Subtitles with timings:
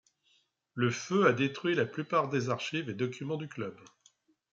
[0.73, 3.79] Le feu a détruit la plupart des archives et documents du club.